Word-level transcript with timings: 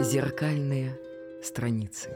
Зеркальные 0.00 0.98
страницы. 1.40 2.10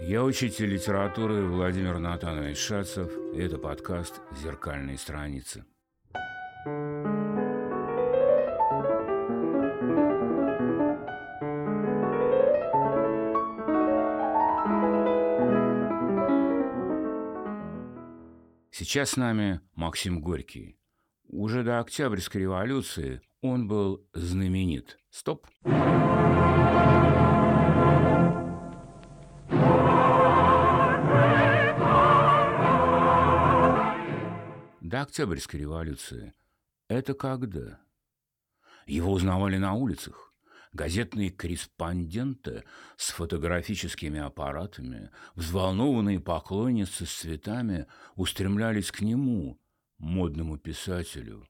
Я 0.00 0.24
учитель 0.24 0.66
литературы 0.66 1.44
Владимир 1.44 1.98
Натанович 1.98 2.56
Шацев, 2.56 3.10
и 3.34 3.40
это 3.40 3.58
подкаст 3.58 4.22
«Зеркальные 4.42 4.96
страницы». 4.96 5.66
Сейчас 18.96 19.10
с 19.10 19.16
нами 19.18 19.60
Максим 19.74 20.22
Горький. 20.22 20.78
Уже 21.28 21.62
до 21.62 21.80
Октябрьской 21.80 22.40
революции 22.40 23.20
он 23.42 23.68
был 23.68 24.08
знаменит. 24.14 24.98
Стоп. 25.10 25.46
До 34.80 35.02
Октябрьской 35.02 35.60
революции. 35.60 36.32
Это 36.88 37.12
когда? 37.12 37.78
Его 38.86 39.12
узнавали 39.12 39.58
на 39.58 39.74
улицах. 39.74 40.32
Газетные 40.72 41.30
корреспонденты 41.30 42.64
с 42.96 43.10
фотографическими 43.10 44.20
аппаратами, 44.20 45.10
взволнованные 45.34 46.20
поклонницы 46.20 47.06
с 47.06 47.12
цветами 47.12 47.86
устремлялись 48.14 48.90
к 48.90 49.00
нему, 49.00 49.60
модному 49.98 50.58
писателю. 50.58 51.48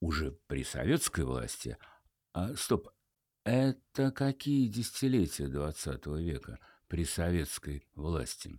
Уже 0.00 0.32
при 0.46 0.64
советской 0.64 1.24
власти... 1.24 1.78
А, 2.32 2.54
стоп, 2.56 2.88
это 3.44 4.10
какие 4.10 4.66
десятилетия 4.66 5.44
XX 5.44 6.20
века 6.20 6.58
при 6.88 7.04
советской 7.04 7.86
власти? 7.94 8.58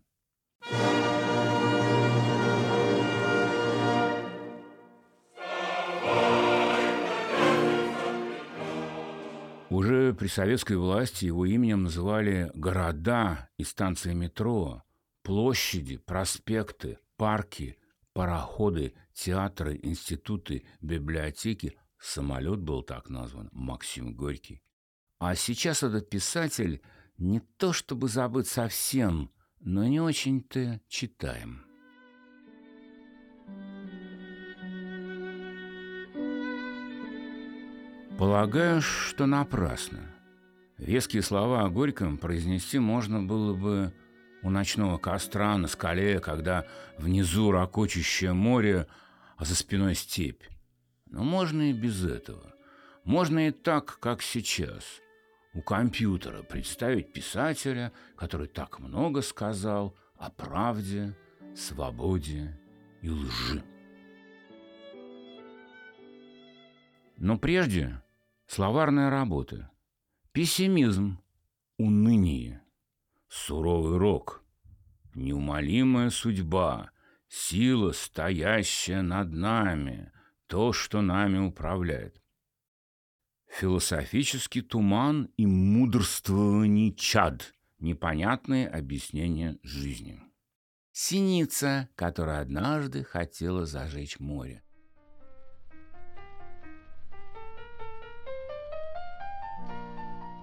Уже 9.76 10.14
при 10.14 10.28
советской 10.28 10.78
власти 10.78 11.26
его 11.26 11.46
именем 11.46 11.84
называли 11.84 12.50
города 12.54 13.50
и 13.58 13.66
станции 13.66 14.14
метро, 14.14 14.84
площади, 15.22 15.98
проспекты, 15.98 16.98
парки, 17.18 17.78
пароходы, 18.14 18.94
театры, 19.14 19.78
институты, 19.84 20.64
библиотеки. 20.80 21.78
Самолет 22.00 22.62
был 22.62 22.84
так 22.84 23.10
назван 23.10 23.50
Максим 23.52 24.16
Горький. 24.16 24.62
А 25.20 25.36
сейчас 25.36 25.84
этот 25.84 26.10
писатель 26.10 26.82
не 27.18 27.42
то 27.42 27.74
чтобы 27.74 28.08
забыт 28.08 28.48
совсем, 28.48 29.30
но 29.60 29.84
не 29.84 30.00
очень-то 30.00 30.80
читаем. 30.88 31.66
Полагаю, 38.18 38.82
что 38.82 39.26
напрасно. 39.26 40.00
Веские 40.78 41.22
слова 41.22 41.66
о 41.66 41.70
Горьком 41.70 42.18
произнести 42.18 42.80
можно 42.80 43.22
было 43.22 43.54
бы 43.54 43.94
у 44.42 44.50
ночного 44.50 44.98
костра 44.98 45.58
на 45.58 45.68
скале, 45.68 46.22
когда 46.22 46.66
внизу 46.98 47.52
ракочущее 47.52 48.32
море, 48.32 48.88
а 49.36 49.44
за 49.44 49.54
спиной 49.54 49.96
степь. 49.96 50.44
Но 51.08 51.26
можно 51.26 51.70
и 51.70 51.74
без 51.74 52.06
этого. 52.06 52.54
Можно 53.04 53.50
и 53.50 53.52
так, 53.52 54.00
как 54.00 54.22
сейчас. 54.22 55.02
У 55.54 55.62
компьютера 55.62 56.42
представить 56.42 57.12
писателя, 57.12 57.92
который 58.16 58.48
так 58.48 58.80
много 58.80 59.24
сказал 59.24 59.94
о 60.18 60.30
правде, 60.30 61.14
свободе 61.54 62.58
и 63.02 63.10
лжи. 63.10 63.62
Но 67.18 67.38
прежде 67.38 68.02
Словарная 68.48 69.10
работа. 69.10 69.72
Пессимизм. 70.32 71.20
Уныние. 71.78 72.62
Суровый 73.28 73.98
рок. 73.98 74.44
Неумолимая 75.14 76.10
судьба. 76.10 76.92
Сила, 77.28 77.92
стоящая 77.92 79.02
над 79.02 79.32
нами. 79.32 80.12
То, 80.48 80.74
что 80.74 81.02
нами 81.02 81.40
управляет. 81.40 82.22
Философический 83.48 84.62
туман 84.62 85.32
и 85.38 85.46
мудрствование 85.46 86.94
чад. 86.94 87.54
Непонятные 87.80 88.68
объяснения 88.68 89.58
жизни. 89.64 90.22
Синица, 90.92 91.90
которая 91.96 92.42
однажды 92.42 93.04
хотела 93.04 93.66
зажечь 93.66 94.20
море. 94.20 94.65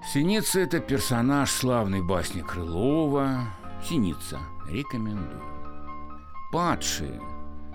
Синица– 0.04 0.58
это 0.60 0.80
персонаж 0.80 1.48
славной 1.50 2.02
басни 2.02 2.42
Крылова. 2.42 3.54
Синица. 3.88 4.40
Рекомендую. 4.68 5.40
Падшие, 6.50 7.22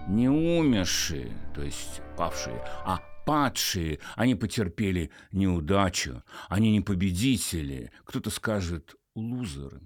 не 0.10 0.28
умершие, 0.28 1.32
то 1.56 1.64
есть 1.64 2.02
павшие, 2.18 2.62
а 2.86 3.00
падшие, 3.26 4.00
они 4.16 4.36
потерпели 4.36 5.10
неудачу, 5.32 6.22
они 6.50 6.72
не 6.72 6.82
победители, 6.82 7.92
кто-то 8.04 8.30
скажет 8.30 8.96
лузеры. 9.16 9.80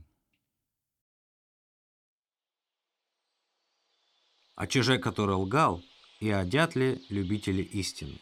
О 4.55 4.65
чуже, 4.65 4.97
который 4.97 5.35
лгал, 5.35 5.83
и 6.19 6.31
о 6.31 6.43
дятле 6.43 7.01
любители 7.09 7.61
истины. 7.61 8.19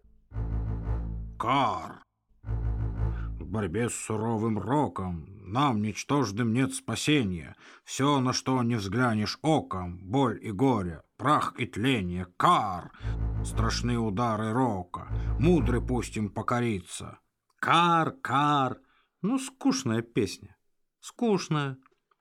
Кар! 1.39 2.03
В 2.43 3.45
борьбе 3.45 3.91
с 3.91 3.95
суровым 3.95 4.59
роком 4.59 5.27
нам, 5.45 5.83
ничтожным, 5.83 6.55
нет 6.55 6.73
спасения. 6.75 7.55
Все, 7.85 8.19
на 8.21 8.33
что 8.33 8.63
не 8.63 8.77
взглянешь 8.77 9.39
оком, 9.43 9.99
боль 9.99 10.39
и 10.41 10.51
горе, 10.51 11.03
прах 11.19 11.55
и 11.59 11.67
тление, 11.67 12.29
кар! 12.39 12.91
Страшные 13.45 13.99
удары 13.99 14.53
рока, 14.53 15.09
мудрый 15.39 15.83
пусть 15.83 16.17
им 16.17 16.31
покориться. 16.31 17.19
Кар, 17.59 18.13
кар! 18.23 18.79
Ну, 19.21 19.39
скучная 19.39 20.01
песня. 20.01 20.57
Скучная, 21.01 21.77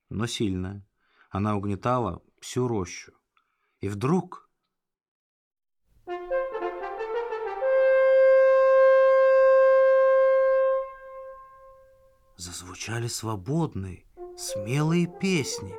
но 0.10 0.28
сильная. 0.28 0.86
Она 1.30 1.56
угнетала 1.56 2.22
всю 2.42 2.68
рощу. 2.68 3.14
И 3.80 3.88
вдруг... 3.88 4.51
Зазвучали 12.42 13.06
свободные, 13.06 14.04
смелые 14.36 15.06
песни. 15.06 15.76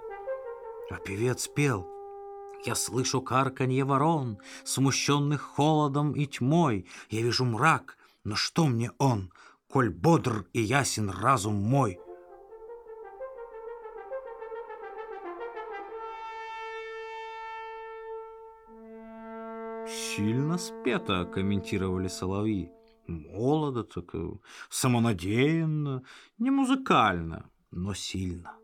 А 0.92 0.94
певец 0.94 1.48
пел 1.48 1.88
я 2.64 2.76
слышу 2.76 3.20
карканье 3.20 3.82
ворон, 3.84 4.38
Смущенных 4.62 5.40
холодом 5.40 6.12
и 6.12 6.24
тьмой. 6.24 6.86
Я 7.10 7.22
вижу 7.22 7.44
мрак, 7.44 7.98
но 8.22 8.36
что 8.36 8.68
мне 8.68 8.92
он, 8.98 9.32
Коль 9.66 9.90
бодр 9.90 10.46
и 10.52 10.60
ясен 10.60 11.10
разум 11.10 11.56
мой? 11.56 11.98
«Сильно 19.88 20.58
спето»,— 20.58 21.24
комментировали 21.34 22.06
соловьи. 22.06 22.70
«Молодо, 23.06 23.82
так 23.82 24.14
э, 24.14 24.30
самонадеянно, 24.70 26.02
не 26.38 26.50
музыкально, 26.50 27.50
но 27.70 27.94
сильно». 27.94 28.56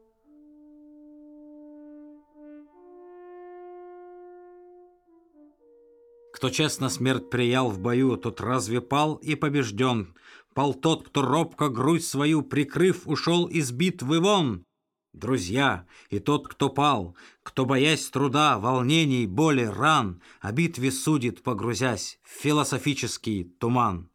Кто 6.38 6.50
честно 6.50 6.88
смерть 6.88 7.31
приял 7.31 7.69
в 7.69 7.81
бою, 7.81 8.17
тот 8.17 8.40
разве 8.40 8.81
пал 8.81 9.17
и 9.17 9.35
побежден? 9.35 10.14
Пал 10.55 10.73
тот, 10.73 11.08
кто 11.08 11.23
робко 11.23 11.69
грудь 11.69 12.05
свою, 12.05 12.43
прикрыв, 12.43 13.08
ушел 13.08 13.46
из 13.46 13.73
битвы 13.73 14.20
вон. 14.20 14.64
Друзья, 15.12 15.85
и 16.11 16.20
тот, 16.20 16.46
кто 16.46 16.69
пал, 16.69 17.17
кто, 17.43 17.64
боясь 17.64 18.08
труда, 18.08 18.61
волнений, 18.61 19.26
боли, 19.26 19.64
ран, 19.64 20.23
о 20.40 20.52
битве 20.52 20.93
судит, 20.93 21.43
погрузясь 21.43 22.20
в 22.23 22.40
философический 22.40 23.43
туман. 23.43 24.07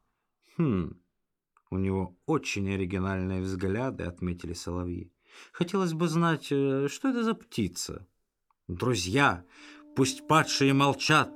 Хм, 0.57 0.95
у 1.71 1.77
него 1.77 2.15
очень 2.25 2.71
оригинальные 2.73 3.41
взгляды, 3.41 4.03
отметили 4.03 4.53
соловьи. 4.53 5.11
Хотелось 5.51 5.93
бы 5.93 6.07
знать, 6.07 6.47
э, 6.51 6.87
что 6.89 7.09
это 7.09 7.23
за 7.23 7.33
птица. 7.33 8.05
Друзья, 8.67 9.43
пусть 9.95 10.27
падшие 10.27 10.73
молчат, 10.73 11.31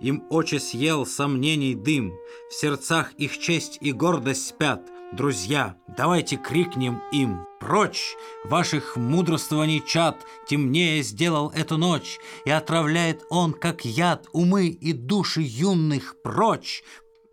им 0.00 0.24
очи 0.30 0.58
съел 0.58 1.06
сомнений 1.06 1.74
дым, 1.74 2.12
В 2.50 2.54
сердцах 2.54 3.12
их 3.14 3.38
честь 3.38 3.78
и 3.80 3.92
гордость 3.92 4.48
спят. 4.48 4.88
Друзья, 5.12 5.76
давайте 5.96 6.36
крикнем 6.36 7.00
им 7.12 7.46
«Прочь! 7.60 8.14
Ваших 8.44 8.96
мудрствований 8.96 9.82
чад 9.84 10.24
Темнее 10.46 11.02
сделал 11.02 11.50
эту 11.50 11.78
ночь, 11.78 12.18
И 12.44 12.50
отравляет 12.50 13.24
он, 13.30 13.54
как 13.54 13.84
яд, 13.84 14.28
Умы 14.32 14.68
и 14.68 14.92
души 14.92 15.40
юных 15.40 16.16
прочь! 16.22 16.84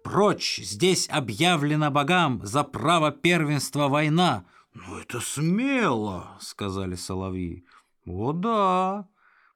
Прочь! 0.06 0.60
Здесь 0.64 1.10
объявлена 1.10 1.90
богам 1.90 2.40
За 2.44 2.64
право 2.64 3.12
первенства 3.12 3.88
война!» 3.88 4.46
«Ну 4.76 5.00
это 5.00 5.20
смело!»— 5.20 6.38
сказали 6.40 6.94
соловьи. 6.94 7.66
«О 8.06 8.32
да!» 8.32 9.08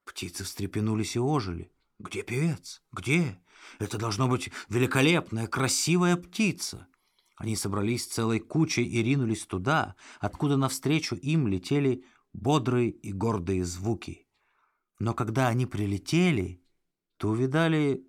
Птицы 0.05 0.43
встрепенулись 0.43 1.15
и 1.15 1.19
ожили. 1.19 1.71
Где 1.99 2.23
певец? 2.23 2.81
Где? 2.91 3.39
Это 3.77 3.99
должно 3.99 4.27
быть 4.27 4.49
великолепная, 4.69 5.45
красивая 5.45 6.15
птица. 6.15 6.87
Они 7.35 7.55
собрались 7.55 8.07
целой 8.07 8.39
кучей 8.39 8.85
и 8.85 9.03
ринулись 9.03 9.45
туда, 9.45 9.95
откуда 10.19 10.57
навстречу 10.57 11.15
им 11.15 11.47
летели 11.47 12.03
бодрые 12.33 12.89
и 12.89 13.13
гордые 13.13 13.65
звуки. 13.65 14.25
Но 14.97 15.13
когда 15.13 15.47
они 15.47 15.67
прилетели, 15.67 16.63
то 17.17 17.29
увидали, 17.29 18.08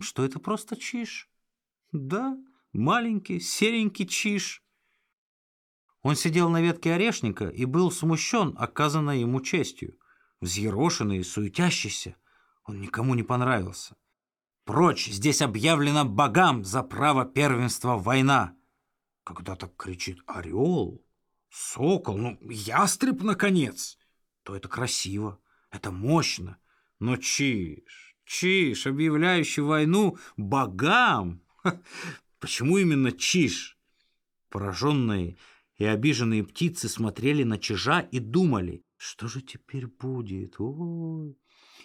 что 0.00 0.24
это 0.24 0.38
просто 0.38 0.76
чиж. 0.76 1.28
Да, 1.92 2.36
маленький, 2.72 3.40
серенький 3.40 4.06
чиж. 4.06 4.62
Он 6.02 6.16
сидел 6.16 6.48
на 6.50 6.60
ветке 6.60 6.94
орешника 6.94 7.48
и 7.48 7.64
был 7.64 7.90
смущен 7.90 8.54
оказанной 8.58 9.20
ему 9.20 9.40
честью, 9.40 9.98
взъерошенный 10.40 11.18
и 11.18 11.22
суетящийся. 11.22 12.16
Он 12.64 12.80
никому 12.80 13.14
не 13.14 13.22
понравился. 13.22 13.96
Прочь, 14.64 15.08
здесь 15.08 15.42
объявлено 15.42 16.04
богам 16.04 16.64
за 16.64 16.82
право 16.82 17.24
первенства 17.24 17.96
война. 17.96 18.56
Когда 19.24 19.56
так 19.56 19.76
кричит 19.76 20.18
орел, 20.26 21.04
сокол, 21.50 22.16
ну, 22.16 22.38
ястреб, 22.48 23.22
наконец, 23.22 23.98
то 24.42 24.56
это 24.56 24.68
красиво, 24.68 25.40
это 25.70 25.90
мощно. 25.90 26.58
Но 26.98 27.16
чиж, 27.16 28.11
чиж, 28.24 28.86
объявляющий 28.86 29.62
войну 29.62 30.18
богам. 30.36 31.42
почему 32.40 32.78
именно 32.78 33.12
чиж? 33.12 33.78
Пораженные 34.48 35.36
и 35.76 35.84
обиженные 35.84 36.44
птицы 36.44 36.88
смотрели 36.88 37.42
на 37.42 37.58
чижа 37.58 38.00
и 38.00 38.18
думали, 38.18 38.84
что 38.96 39.28
же 39.28 39.40
теперь 39.40 39.86
будет? 39.86 40.56
Ой, 40.58 41.36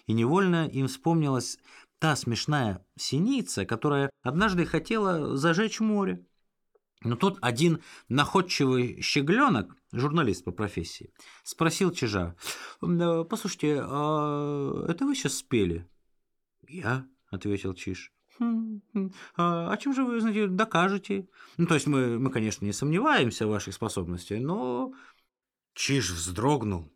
и 0.06 0.12
невольно 0.12 0.68
им 0.68 0.86
вспомнилась 0.88 1.58
та 1.98 2.14
смешная 2.16 2.84
синица, 2.96 3.66
которая 3.66 4.10
однажды 4.22 4.66
хотела 4.66 5.36
зажечь 5.36 5.80
море. 5.80 6.24
Но 7.02 7.16
тут 7.16 7.38
один 7.40 7.80
находчивый 8.08 9.00
щегленок, 9.02 9.76
журналист 9.92 10.44
по 10.44 10.50
профессии, 10.50 11.12
спросил 11.44 11.92
Чижа, 11.92 12.34
«Послушайте, 12.80 13.80
а 13.82 14.84
это 14.88 15.04
вы 15.04 15.14
сейчас 15.14 15.34
спели?» 15.34 15.86
«Я»,— 16.68 17.06
ответил 17.30 17.74
Чиж. 17.74 18.12
«Хм, 18.38 18.80
хм, 18.92 19.10
а, 19.36 19.72
а 19.72 19.76
чем 19.78 19.94
же 19.94 20.04
вы, 20.04 20.20
знаете, 20.20 20.46
докажете? 20.46 21.28
Ну, 21.56 21.66
то 21.66 21.74
есть 21.74 21.86
мы, 21.86 22.18
мы, 22.18 22.30
конечно, 22.30 22.64
не 22.64 22.72
сомневаемся 22.72 23.46
в 23.46 23.50
ваших 23.50 23.74
способностях, 23.74 24.40
но...» 24.40 24.92
Чиж 25.74 26.10
вздрогнул. 26.10 26.92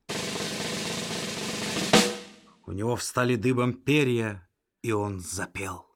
У 2.66 2.72
него 2.72 2.96
встали 2.96 3.36
дыбом 3.36 3.74
перья, 3.74 4.48
и 4.82 4.92
он 4.92 5.20
запел. 5.20 5.91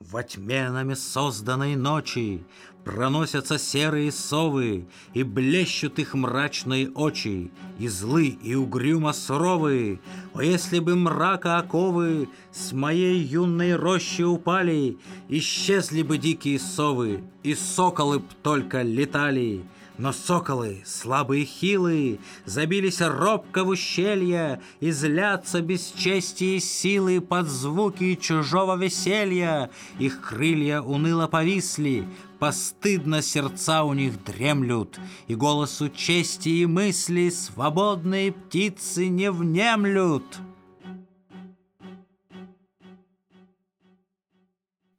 Во 0.00 0.22
тьме 0.22 0.70
нами 0.70 0.94
созданной 0.94 1.74
ночи 1.74 2.44
Проносятся 2.84 3.58
серые 3.58 4.12
совы, 4.12 4.86
И 5.12 5.24
блещут 5.24 5.98
их 5.98 6.14
мрачные 6.14 6.88
очи, 6.90 7.50
И 7.80 7.88
злы, 7.88 8.28
и 8.28 8.54
угрюмо 8.54 9.12
суровы. 9.12 10.00
О, 10.34 10.40
если 10.40 10.78
бы 10.78 10.94
мрака 10.94 11.58
оковы 11.58 12.28
С 12.52 12.72
моей 12.72 13.18
юной 13.18 13.74
рощи 13.74 14.22
упали, 14.22 14.98
Исчезли 15.28 16.02
бы 16.02 16.16
дикие 16.16 16.60
совы, 16.60 17.24
И 17.42 17.54
соколы 17.54 18.20
б 18.20 18.26
только 18.42 18.82
летали— 18.82 19.64
но 19.98 20.12
соколы, 20.12 20.82
слабые 20.86 21.44
хилые, 21.44 22.20
забились 22.44 23.00
робко 23.00 23.64
в 23.64 23.68
ущелья 23.68 24.62
И 24.80 24.92
злятся 24.92 25.60
без 25.60 25.90
чести 25.90 26.44
и 26.44 26.60
силы 26.60 27.20
под 27.20 27.48
звуки 27.48 28.14
чужого 28.14 28.76
веселья. 28.76 29.70
Их 29.98 30.22
крылья 30.22 30.80
уныло 30.80 31.26
повисли, 31.26 32.06
постыдно 32.38 33.22
сердца 33.22 33.82
у 33.82 33.92
них 33.92 34.22
дремлют, 34.24 35.00
И 35.26 35.34
голосу 35.34 35.88
чести 35.90 36.48
и 36.48 36.66
мысли 36.66 37.28
свободные 37.30 38.32
птицы 38.32 39.08
не 39.08 39.32
внемлют. 39.32 40.24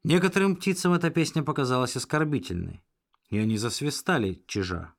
Некоторым 0.03 0.57
птицам 0.57 0.93
эта 0.93 1.09
песня 1.09 1.43
показалась 1.43 1.95
оскорбительной 1.95 2.81
и 3.29 3.37
они 3.37 3.57
засвистали 3.57 4.43
чижа. 4.47 4.93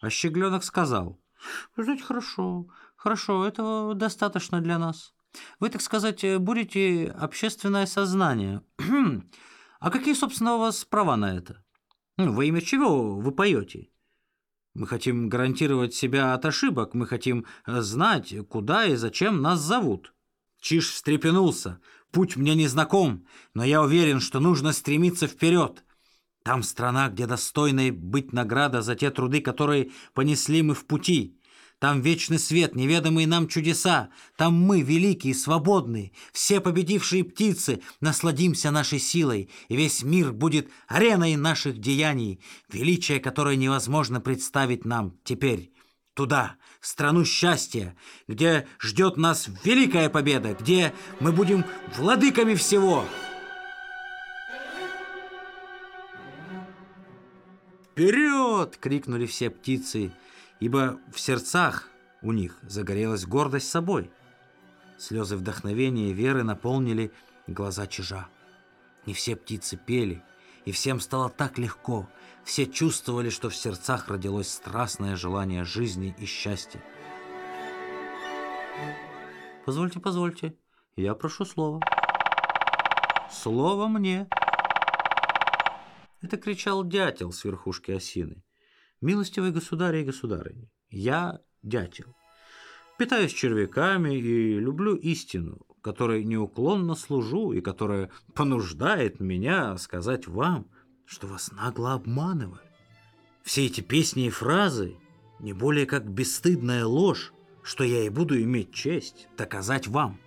А 0.00 0.10
щегленок 0.10 0.64
сказал, 0.64 1.20
«Вы 1.76 1.84
знаете, 1.84 2.02
хорошо, 2.02 2.66
хорошо, 2.96 3.46
этого 3.46 3.94
достаточно 3.94 4.60
для 4.60 4.78
нас. 4.78 5.14
Вы, 5.60 5.70
так 5.70 5.80
сказать, 5.80 6.24
будете 6.38 7.06
общественное 7.06 7.86
сознание. 7.86 8.62
а 9.80 9.90
какие, 9.90 10.14
собственно, 10.14 10.56
у 10.56 10.58
вас 10.58 10.84
права 10.84 11.16
на 11.16 11.36
это? 11.36 11.64
Ну, 12.16 12.32
во 12.32 12.44
имя 12.44 12.60
чего 12.60 13.16
вы 13.16 13.32
поете? 13.32 13.88
Мы 14.74 14.86
хотим 14.86 15.28
гарантировать 15.28 15.94
себя 15.94 16.34
от 16.34 16.44
ошибок, 16.46 16.94
мы 16.94 17.06
хотим 17.06 17.46
знать, 17.66 18.34
куда 18.48 18.86
и 18.86 18.96
зачем 18.96 19.40
нас 19.40 19.60
зовут». 19.60 20.14
Чиж 20.60 20.92
встрепенулся, 20.92 21.80
Путь 22.12 22.36
мне 22.36 22.54
не 22.54 22.68
знаком, 22.68 23.24
но 23.54 23.64
я 23.64 23.82
уверен, 23.82 24.20
что 24.20 24.38
нужно 24.38 24.72
стремиться 24.72 25.26
вперед. 25.26 25.82
Там 26.44 26.62
страна, 26.62 27.08
где 27.08 27.26
достойной 27.26 27.90
быть 27.90 28.34
награда 28.34 28.82
за 28.82 28.94
те 28.94 29.10
труды, 29.10 29.40
которые 29.40 29.90
понесли 30.12 30.62
мы 30.62 30.74
в 30.74 30.84
пути. 30.86 31.38
Там 31.78 32.02
вечный 32.02 32.38
свет, 32.38 32.76
неведомые 32.76 33.26
нам 33.26 33.48
чудеса. 33.48 34.10
Там 34.36 34.54
мы, 34.54 34.82
великие, 34.82 35.34
свободные, 35.34 36.12
все 36.32 36.60
победившие 36.60 37.24
птицы, 37.24 37.80
насладимся 38.00 38.70
нашей 38.70 38.98
силой, 38.98 39.48
и 39.68 39.76
весь 39.76 40.02
мир 40.02 40.32
будет 40.32 40.68
ареной 40.88 41.34
наших 41.36 41.78
деяний, 41.78 42.40
величие, 42.70 43.20
которое 43.20 43.56
невозможно 43.56 44.20
представить 44.20 44.84
нам 44.84 45.16
теперь. 45.24 45.72
Туда, 46.14 46.56
в 46.80 46.86
страну 46.86 47.24
счастья, 47.24 47.96
где 48.28 48.66
ждет 48.78 49.16
нас 49.16 49.48
великая 49.64 50.10
победа, 50.10 50.54
где 50.54 50.92
мы 51.20 51.32
будем 51.32 51.64
владыками 51.96 52.54
всего. 52.54 53.06
«Вперед!»— 57.92 58.76
крикнули 58.80 59.26
все 59.26 59.48
птицы, 59.48 60.12
ибо 60.60 60.98
в 61.12 61.18
сердцах 61.18 61.88
у 62.20 62.32
них 62.32 62.58
загорелась 62.62 63.26
гордость 63.26 63.70
собой. 63.70 64.10
Слезы 64.98 65.36
вдохновения 65.36 66.10
и 66.10 66.14
веры 66.14 66.42
наполнили 66.42 67.10
глаза 67.46 67.86
чижа. 67.86 68.28
Не 69.06 69.14
все 69.14 69.34
птицы 69.34 69.76
пели, 69.76 70.22
и 70.64 70.72
всем 70.72 71.00
стало 71.00 71.28
так 71.28 71.58
легко. 71.58 72.08
Все 72.44 72.66
чувствовали, 72.66 73.30
что 73.30 73.50
в 73.50 73.56
сердцах 73.56 74.08
родилось 74.08 74.48
страстное 74.48 75.16
желание 75.16 75.64
жизни 75.64 76.14
и 76.18 76.26
счастья. 76.26 76.82
«Позвольте, 79.64 80.00
позвольте, 80.00 80.56
я 80.96 81.14
прошу 81.14 81.44
слова». 81.44 81.80
«Слово 83.30 83.86
мне!» 83.88 84.28
Это 86.20 86.36
кричал 86.36 86.84
дятел 86.84 87.32
с 87.32 87.44
верхушки 87.44 87.92
осины. 87.92 88.42
«Милостивый 89.00 89.50
государь 89.50 89.96
и 89.96 90.04
государыни, 90.04 90.70
я 90.90 91.40
дятел. 91.62 92.14
Питаюсь 92.98 93.32
червяками 93.32 94.16
и 94.16 94.58
люблю 94.58 94.94
истину, 94.94 95.60
которой 95.82 96.24
неуклонно 96.24 96.94
служу 96.94 97.52
и 97.52 97.60
которая 97.60 98.10
понуждает 98.34 99.20
меня 99.20 99.76
сказать 99.76 100.26
вам, 100.26 100.66
что 101.04 101.26
вас 101.26 101.50
нагло 101.52 101.94
обманывают. 101.94 102.62
Все 103.42 103.66
эти 103.66 103.80
песни 103.80 104.26
и 104.26 104.30
фразы 104.30 104.96
не 105.40 105.52
более 105.52 105.86
как 105.86 106.08
бесстыдная 106.08 106.86
ложь, 106.86 107.32
что 107.62 107.82
я 107.84 108.04
и 108.04 108.08
буду 108.08 108.40
иметь 108.40 108.72
честь 108.72 109.28
доказать 109.36 109.88
вам. 109.88 110.18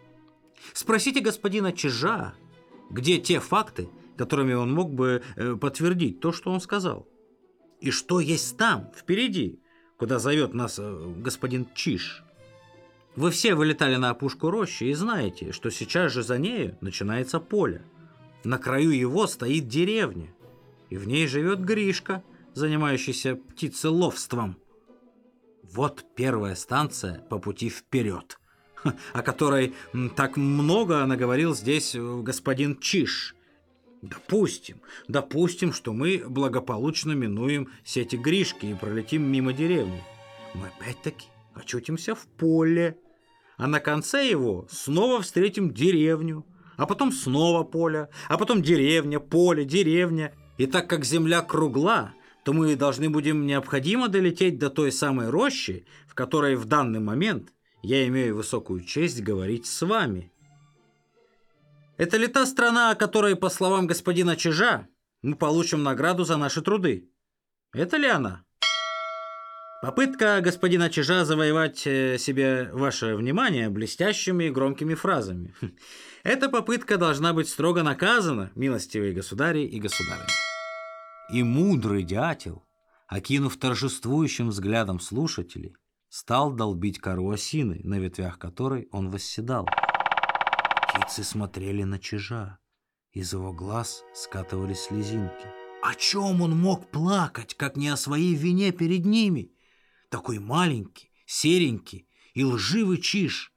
Спросите 0.74 1.22
господина 1.22 1.72
Чижа, 1.72 2.34
где 2.90 3.18
те 3.18 3.40
факты, 3.40 3.90
которыми 4.18 4.54
он 4.54 4.74
мог 4.74 4.94
бы 4.94 5.24
э, 5.36 5.56
подтвердить 5.56 6.20
то, 6.20 6.32
что 6.32 6.52
он 6.52 6.60
сказал. 6.60 7.08
И 7.80 7.92
что 7.92 8.20
есть 8.20 8.58
там, 8.58 8.92
впереди, 8.96 9.62
куда 9.98 10.20
зовет 10.20 10.54
нас 10.54 10.80
э, 10.80 11.14
господин 11.18 11.68
Чиж. 11.76 12.25
Вы 13.16 13.32
все 13.32 13.56
вылетали 13.56 13.96
на 13.96 14.10
опушку 14.10 14.52
рощи 14.52 14.86
и 14.86 14.94
знаете, 14.94 15.54
что 15.54 15.70
сейчас 15.70 16.12
же 16.12 16.22
за 16.22 16.38
нею 16.38 16.78
начинается 16.82 17.40
поле. 17.40 17.82
На 18.44 18.58
краю 18.58 18.92
его 18.92 19.26
стоит 19.26 19.70
деревня, 19.70 20.34
и 20.90 20.98
в 20.98 21.08
ней 21.08 21.26
живет 21.28 21.62
Гришка, 21.62 22.24
занимающийся 22.54 23.38
птицеловством. 23.38 24.58
Вот 25.64 26.06
первая 26.16 26.56
станция 26.56 27.20
по 27.30 27.40
пути 27.40 27.70
вперед, 27.70 28.38
о 29.14 29.22
которой 29.22 29.74
так 30.16 30.36
много 30.36 31.06
наговорил 31.06 31.56
здесь 31.56 31.96
э, 31.96 32.22
господин 32.22 32.78
Чиш. 32.78 33.36
Допустим, 34.02 34.82
допустим, 35.08 35.74
что 35.74 35.94
мы 35.94 36.24
благополучно 36.28 37.14
минуем 37.14 37.70
сети 37.84 38.18
Гришки 38.18 38.68
и 38.68 38.76
пролетим 38.76 39.24
мимо 39.24 39.54
деревни. 39.54 40.04
Мы 40.54 40.68
опять-таки 40.68 41.28
очутимся 41.56 42.14
в 42.14 42.28
поле, 42.28 43.00
а 43.58 43.68
на 43.68 43.80
конце 43.80 44.30
его 44.30 44.68
снова 44.70 45.22
встретим 45.22 45.74
деревню, 45.74 46.46
а 46.78 46.86
потом 46.86 47.12
снова 47.12 47.64
поле, 47.64 48.10
а 48.28 48.38
потом 48.38 48.62
деревня, 48.62 49.20
поле, 49.20 49.66
деревня. 49.66 50.34
И 50.58 50.68
так 50.68 50.90
как 50.90 51.06
земля 51.06 51.42
кругла, 51.42 52.14
то 52.44 52.54
мы 52.54 52.76
должны 52.76 53.10
будем 53.10 53.46
необходимо 53.46 54.08
долететь 54.08 54.60
до 54.60 54.70
той 54.70 54.92
самой 54.92 55.30
рощи, 55.30 55.86
в 56.08 56.16
которой 56.16 56.56
в 56.56 56.66
данный 56.66 57.00
момент 57.00 57.54
я 57.82 58.08
имею 58.08 58.36
высокую 58.36 58.84
честь 58.84 59.22
говорить 59.22 59.66
с 59.66 59.82
вами. 59.86 60.32
Это 61.98 62.18
ли 62.18 62.28
та 62.28 62.46
страна, 62.46 62.92
о 62.92 62.96
которой, 62.96 63.36
по 63.36 63.50
словам 63.50 63.88
господина 63.88 64.36
Чижа, 64.36 64.88
мы 65.22 65.36
получим 65.36 65.82
награду 65.82 66.26
за 66.26 66.36
наши 66.38 66.62
труды? 66.62 67.10
Это 67.74 67.98
ли 67.98 68.08
она? 68.08 68.45
Попытка 69.86 70.42
господина 70.42 70.89
Чижа 70.89 71.25
завоевать 71.25 71.86
э, 71.86 72.18
себе 72.18 72.72
ваше 72.74 73.15
внимание 73.15 73.70
блестящими 73.70 74.46
и 74.46 74.50
громкими 74.50 74.96
фразами. 74.96 75.54
Эта 76.24 76.50
попытка 76.50 76.98
должна 76.98 77.34
быть 77.34 77.48
строго 77.48 77.84
наказана, 77.84 78.51
милостивые 78.56 79.13
государи 79.13 79.60
и 79.60 79.80
государыни. 79.80 80.25
И 81.32 81.44
мудрый 81.44 82.01
дятел, 82.01 82.65
окинув 83.08 83.58
торжествующим 83.58 84.50
взглядом 84.50 85.00
слушателей, 85.00 85.75
стал 86.10 86.51
долбить 86.51 86.98
кору 86.98 87.30
осины, 87.30 87.82
на 87.84 88.00
ветвях 88.00 88.39
которой 88.39 88.88
он 88.92 89.12
восседал. 89.12 89.70
Птицы 90.88 91.24
смотрели 91.24 91.84
на 91.84 92.00
чижа. 92.00 92.58
Из 93.12 93.34
его 93.34 93.54
глаз 93.54 94.04
скатывались 94.15 94.86
слезинки. 94.86 95.46
О 95.84 95.94
чем 95.94 96.42
он 96.42 96.58
мог 96.58 96.89
плакать, 96.89 97.54
как 97.54 97.77
не 97.77 97.89
о 97.89 97.98
своей 97.98 98.34
вине 98.34 98.72
перед 98.72 99.06
ними? 99.06 99.55
Такой 100.10 100.40
маленький, 100.40 101.12
серенький 101.26 102.08
и 102.34 102.44
лживый 102.44 103.00
чиж. 103.00 103.54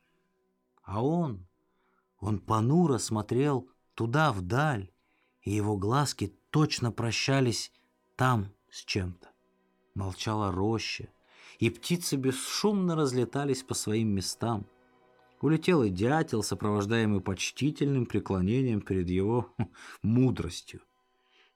А 0.83 1.05
он, 1.05 1.47
он 2.19 2.39
понуро 2.39 2.99
смотрел 2.99 3.69
туда 3.95 4.33
вдаль, 4.33 4.91
и 5.43 5.51
его 5.51 5.77
глазки 5.77 6.35
точно 6.51 6.93
прощались 6.93 7.73
там 8.17 8.53
с 8.71 8.85
чем-то. 8.85 9.29
Молчала 9.95 10.53
роща, 10.53 11.09
и 11.59 11.71
птицы 11.71 12.17
бесшумно 12.17 12.95
разлетались 12.97 13.63
по 13.63 13.75
своим 13.75 14.09
местам— 14.09 14.67
Улетел 15.41 15.85
и 15.85 15.91
дятел, 15.91 16.43
сопровождаемый 16.43 17.21
почтительным 17.21 18.07
преклонением 18.07 18.81
перед 18.81 19.09
его 19.09 19.55
мудростью. 20.03 20.81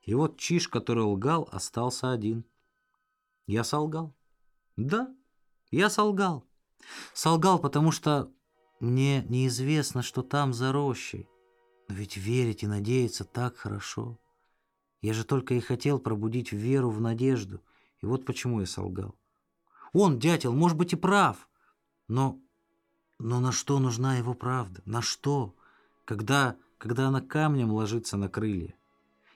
И 0.02 0.14
вот 0.14 0.38
Чиж, 0.38 0.68
который 0.68 1.02
лгал, 1.02 1.48
остался 1.50 2.12
один. 2.12 2.44
Я 3.46 3.64
солгал. 3.64 4.14
Да, 4.76 5.14
я 5.70 5.90
солгал. 5.90 6.44
Солгал, 7.14 7.58
потому 7.58 7.92
что 7.92 8.30
мне 8.80 9.24
неизвестно, 9.28 10.02
что 10.02 10.22
там 10.22 10.52
за 10.52 10.72
рощей. 10.72 11.28
Но 11.88 11.94
ведь 11.94 12.16
верить 12.16 12.62
и 12.62 12.66
надеяться 12.66 13.24
так 13.24 13.56
хорошо. 13.56 14.18
Я 15.00 15.14
же 15.14 15.24
только 15.24 15.54
и 15.54 15.60
хотел 15.60 15.98
пробудить 15.98 16.52
веру 16.52 16.90
в 16.90 17.00
надежду. 17.00 17.60
И 18.00 18.06
вот 18.06 18.24
почему 18.24 18.60
я 18.60 18.66
солгал. 18.66 19.14
Он, 19.92 20.18
дятел, 20.18 20.52
может 20.52 20.76
быть 20.76 20.92
и 20.92 20.96
прав. 20.96 21.48
Но 22.08 22.42
но 23.24 23.38
на 23.38 23.52
что 23.52 23.78
нужна 23.78 24.16
его 24.16 24.34
правда? 24.34 24.82
На 24.84 25.00
что? 25.00 25.54
Когда, 26.04 26.56
когда 26.76 27.06
она 27.06 27.20
камнем 27.20 27.70
ложится 27.70 28.16
на 28.16 28.28
крылья? 28.28 28.74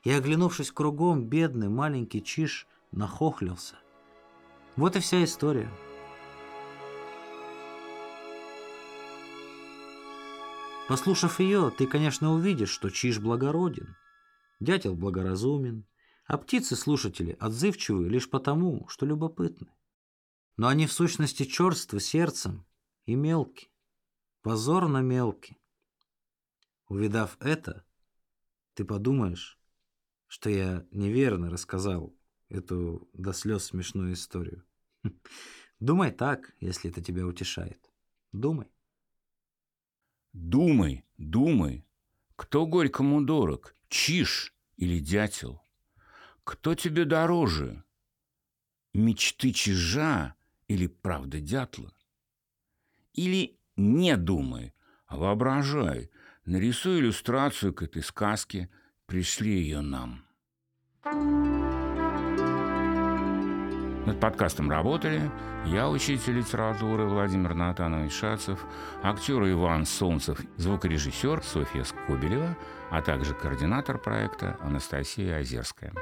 И, 0.02 0.10
оглянувшись 0.10 0.72
кругом, 0.72 1.24
бедный 1.26 1.68
маленький 1.68 2.20
Чиш 2.20 2.66
нахохлился. 2.90 3.76
Вот 4.76 4.94
и 4.94 5.00
вся 5.00 5.24
история. 5.24 5.70
Послушав 10.86 11.40
ее, 11.40 11.72
ты, 11.76 11.86
конечно, 11.86 12.32
увидишь, 12.32 12.68
что 12.70 12.90
Чиж 12.90 13.18
благороден, 13.18 13.96
дятел 14.60 14.94
благоразумен, 14.94 15.86
а 16.26 16.36
птицы-слушатели 16.36 17.36
отзывчивы 17.40 18.08
лишь 18.08 18.28
потому, 18.28 18.86
что 18.88 19.06
любопытны. 19.06 19.68
Но 20.58 20.68
они 20.68 20.86
в 20.86 20.92
сущности 20.92 21.44
черствы 21.44 21.98
сердцем 21.98 22.66
и 23.06 23.14
мелки 23.14 23.70
позорно 24.42 24.98
мелкий. 24.98 25.58
Увидав 26.88 27.36
это, 27.40 27.84
ты 28.74 28.84
подумаешь, 28.84 29.58
что 30.26 30.50
я 30.50 30.86
неверно 30.92 31.50
рассказал 31.50 32.14
эту 32.48 33.08
до 33.12 33.32
слез 33.32 33.66
смешную 33.66 34.12
историю. 34.12 34.64
Думай 35.80 36.10
так, 36.10 36.54
если 36.60 36.90
это 36.90 37.02
тебя 37.02 37.26
утешает. 37.26 37.90
Думай. 38.32 38.68
Думай, 40.32 41.04
думай. 41.16 41.86
Кто 42.36 42.66
горькому 42.66 43.22
дорог, 43.22 43.74
чиж 43.88 44.54
или 44.76 44.98
дятел? 44.98 45.62
Кто 46.44 46.74
тебе 46.74 47.04
дороже, 47.06 47.82
мечты 48.92 49.52
чижа 49.52 50.34
или 50.68 50.86
правда 50.86 51.40
дятла? 51.40 51.94
Или 53.14 53.58
не 53.76 54.16
думай, 54.16 54.74
а 55.06 55.16
воображай. 55.16 56.10
Нарисуй 56.44 57.00
иллюстрацию 57.00 57.74
к 57.74 57.82
этой 57.82 58.02
сказке, 58.02 58.70
пришли 59.06 59.58
ее 59.62 59.80
нам. 59.80 60.24
Над 64.06 64.20
подкастом 64.20 64.70
работали 64.70 65.32
я, 65.66 65.88
учитель 65.88 66.34
литературы 66.34 67.06
Владимир 67.06 67.54
Натанович 67.54 68.12
Шацев, 68.12 68.64
актер 69.02 69.42
Иван 69.50 69.84
Солнцев, 69.84 70.38
звукорежиссер 70.56 71.42
Софья 71.42 71.82
Скобелева, 71.82 72.56
а 72.92 73.02
также 73.02 73.34
координатор 73.34 73.98
проекта 73.98 74.56
Анастасия 74.60 75.40
Озерская. 75.40 75.92